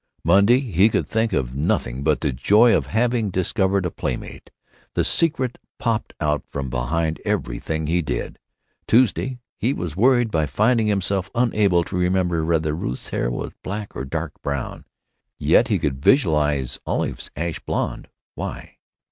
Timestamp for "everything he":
7.23-8.01